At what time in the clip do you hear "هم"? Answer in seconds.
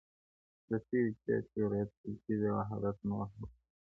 3.23-3.33